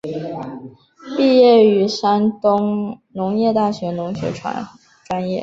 [1.15, 4.31] 毕业于山东农业大学农学
[5.07, 5.39] 专业。